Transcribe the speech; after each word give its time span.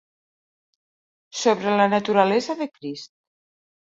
Sobre 1.41 1.73
la 1.79 1.87
naturalesa 1.91 2.55
de 2.63 2.69
Crist. 2.79 3.13